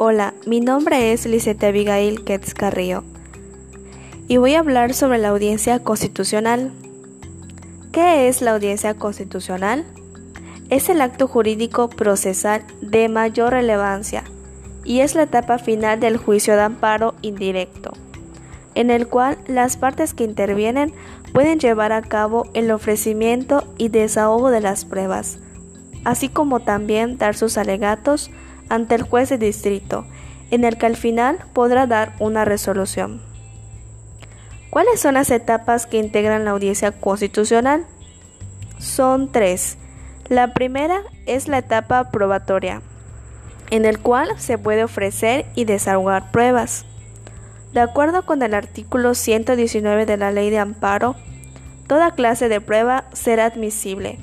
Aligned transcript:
Hola, 0.00 0.32
mi 0.46 0.60
nombre 0.60 1.12
es 1.12 1.26
Lisette 1.26 1.64
Abigail 1.64 2.22
Ketz 2.22 2.54
Carrillo 2.54 3.02
y 4.28 4.36
voy 4.36 4.54
a 4.54 4.60
hablar 4.60 4.94
sobre 4.94 5.18
la 5.18 5.30
audiencia 5.30 5.82
constitucional. 5.82 6.70
¿Qué 7.90 8.28
es 8.28 8.40
la 8.40 8.52
audiencia 8.52 8.94
constitucional? 8.94 9.84
Es 10.70 10.88
el 10.88 11.00
acto 11.00 11.26
jurídico 11.26 11.90
procesal 11.90 12.62
de 12.80 13.08
mayor 13.08 13.54
relevancia 13.54 14.22
y 14.84 15.00
es 15.00 15.16
la 15.16 15.24
etapa 15.24 15.58
final 15.58 15.98
del 15.98 16.16
juicio 16.16 16.54
de 16.54 16.62
amparo 16.62 17.16
indirecto, 17.20 17.90
en 18.76 18.90
el 18.90 19.08
cual 19.08 19.36
las 19.48 19.76
partes 19.76 20.14
que 20.14 20.22
intervienen 20.22 20.94
pueden 21.34 21.58
llevar 21.58 21.90
a 21.90 22.02
cabo 22.02 22.44
el 22.54 22.70
ofrecimiento 22.70 23.64
y 23.78 23.88
desahogo 23.88 24.50
de 24.50 24.60
las 24.60 24.84
pruebas, 24.84 25.40
así 26.04 26.28
como 26.28 26.60
también 26.60 27.18
dar 27.18 27.34
sus 27.34 27.58
alegatos 27.58 28.30
ante 28.68 28.94
el 28.94 29.02
juez 29.02 29.28
de 29.28 29.38
distrito, 29.38 30.04
en 30.50 30.64
el 30.64 30.78
que 30.78 30.86
al 30.86 30.96
final 30.96 31.38
podrá 31.52 31.86
dar 31.86 32.14
una 32.18 32.44
resolución. 32.44 33.20
¿Cuáles 34.70 35.00
son 35.00 35.14
las 35.14 35.30
etapas 35.30 35.86
que 35.86 35.98
integran 35.98 36.44
la 36.44 36.50
audiencia 36.50 36.92
constitucional? 36.92 37.86
Son 38.78 39.32
tres. 39.32 39.78
La 40.28 40.52
primera 40.52 41.02
es 41.26 41.48
la 41.48 41.58
etapa 41.58 42.10
probatoria, 42.10 42.82
en 43.70 43.86
el 43.86 43.98
cual 43.98 44.28
se 44.38 44.58
puede 44.58 44.84
ofrecer 44.84 45.46
y 45.54 45.64
desahogar 45.64 46.30
pruebas. 46.30 46.84
De 47.72 47.80
acuerdo 47.80 48.24
con 48.24 48.42
el 48.42 48.54
artículo 48.54 49.14
119 49.14 50.06
de 50.06 50.16
la 50.16 50.30
Ley 50.30 50.50
de 50.50 50.58
Amparo, 50.58 51.16
toda 51.86 52.12
clase 52.12 52.48
de 52.48 52.60
prueba 52.60 53.04
será 53.12 53.46
admisible, 53.46 54.18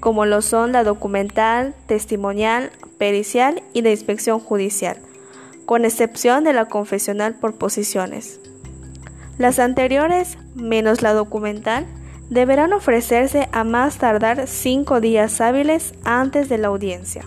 como 0.00 0.26
lo 0.26 0.42
son 0.42 0.72
la 0.72 0.84
documental, 0.84 1.74
testimonial, 1.86 2.70
pericial 2.98 3.62
y 3.72 3.82
de 3.82 3.92
inspección 3.92 4.40
judicial, 4.40 4.98
con 5.64 5.84
excepción 5.84 6.44
de 6.44 6.52
la 6.52 6.66
confesional 6.66 7.34
por 7.34 7.54
posiciones. 7.56 8.40
Las 9.38 9.58
anteriores, 9.58 10.36
menos 10.54 11.02
la 11.02 11.12
documental, 11.12 11.86
deberán 12.28 12.72
ofrecerse 12.72 13.48
a 13.52 13.64
más 13.64 13.98
tardar 13.98 14.46
cinco 14.46 15.00
días 15.00 15.40
hábiles 15.40 15.94
antes 16.04 16.48
de 16.48 16.58
la 16.58 16.68
audiencia. 16.68 17.24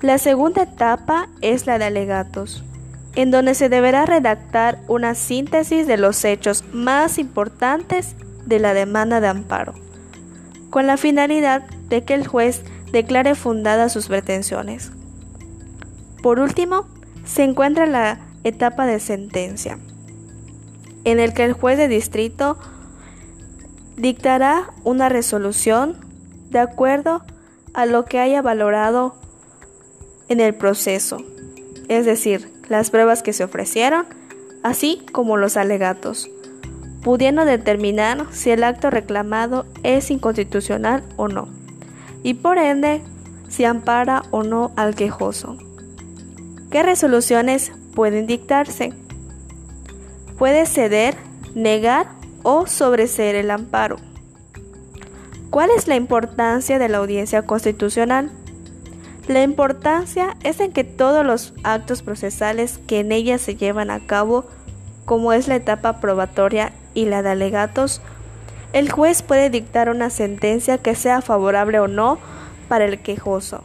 La 0.00 0.18
segunda 0.18 0.62
etapa 0.62 1.28
es 1.42 1.66
la 1.66 1.78
de 1.78 1.86
alegatos, 1.86 2.64
en 3.14 3.30
donde 3.30 3.54
se 3.54 3.68
deberá 3.68 4.06
redactar 4.06 4.80
una 4.88 5.14
síntesis 5.14 5.86
de 5.86 5.96
los 5.96 6.24
hechos 6.24 6.64
más 6.72 7.18
importantes 7.18 8.16
de 8.46 8.58
la 8.58 8.74
demanda 8.74 9.20
de 9.20 9.28
amparo, 9.28 9.74
con 10.70 10.86
la 10.86 10.96
finalidad 10.96 11.62
de 11.88 12.04
que 12.04 12.14
el 12.14 12.26
juez 12.26 12.62
declare 12.92 13.34
fundadas 13.34 13.92
sus 13.92 14.06
pretensiones. 14.06 14.92
Por 16.22 16.38
último, 16.38 16.86
se 17.24 17.42
encuentra 17.42 17.86
la 17.86 18.20
etapa 18.44 18.86
de 18.86 19.00
sentencia, 19.00 19.78
en 21.04 21.18
el 21.18 21.32
que 21.32 21.44
el 21.44 21.54
juez 21.54 21.78
de 21.78 21.88
distrito 21.88 22.58
dictará 23.96 24.70
una 24.84 25.08
resolución 25.08 25.96
de 26.50 26.58
acuerdo 26.58 27.22
a 27.74 27.86
lo 27.86 28.04
que 28.04 28.20
haya 28.20 28.42
valorado 28.42 29.16
en 30.28 30.40
el 30.40 30.54
proceso, 30.54 31.18
es 31.88 32.06
decir, 32.06 32.52
las 32.68 32.90
pruebas 32.90 33.22
que 33.22 33.32
se 33.32 33.44
ofrecieron, 33.44 34.06
así 34.62 35.04
como 35.12 35.36
los 35.36 35.56
alegatos, 35.56 36.30
pudiendo 37.02 37.44
determinar 37.44 38.26
si 38.30 38.50
el 38.50 38.64
acto 38.64 38.90
reclamado 38.90 39.66
es 39.82 40.10
inconstitucional 40.10 41.02
o 41.16 41.28
no 41.28 41.61
y 42.22 42.34
por 42.34 42.58
ende 42.58 43.02
si 43.48 43.64
ampara 43.64 44.22
o 44.30 44.42
no 44.42 44.72
al 44.76 44.94
quejoso. 44.94 45.56
¿Qué 46.70 46.82
resoluciones 46.82 47.72
pueden 47.94 48.26
dictarse? 48.26 48.92
Puede 50.38 50.66
ceder, 50.66 51.16
negar 51.54 52.06
o 52.42 52.66
sobreseer 52.66 53.34
el 53.34 53.50
amparo. 53.50 53.96
¿Cuál 55.50 55.70
es 55.76 55.86
la 55.86 55.96
importancia 55.96 56.78
de 56.78 56.88
la 56.88 56.98
audiencia 56.98 57.42
constitucional? 57.42 58.30
La 59.28 59.42
importancia 59.42 60.36
es 60.42 60.60
en 60.60 60.72
que 60.72 60.82
todos 60.82 61.24
los 61.24 61.52
actos 61.62 62.02
procesales 62.02 62.78
que 62.86 63.00
en 63.00 63.12
ella 63.12 63.38
se 63.38 63.54
llevan 63.54 63.90
a 63.90 64.00
cabo, 64.00 64.46
como 65.04 65.32
es 65.32 65.48
la 65.48 65.56
etapa 65.56 66.00
probatoria 66.00 66.72
y 66.94 67.04
la 67.04 67.22
de 67.22 67.30
alegatos, 67.30 68.00
el 68.72 68.90
juez 68.90 69.22
puede 69.22 69.50
dictar 69.50 69.88
una 69.88 70.10
sentencia 70.10 70.78
que 70.78 70.94
sea 70.94 71.20
favorable 71.20 71.78
o 71.78 71.88
no 71.88 72.18
para 72.68 72.84
el 72.84 73.00
quejoso, 73.00 73.62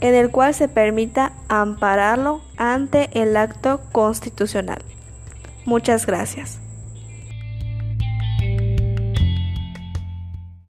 en 0.00 0.14
el 0.14 0.30
cual 0.30 0.54
se 0.54 0.68
permita 0.68 1.32
ampararlo 1.48 2.42
ante 2.56 3.10
el 3.12 3.36
acto 3.36 3.80
constitucional. 3.92 4.82
Muchas 5.64 6.06
gracias. 6.06 6.58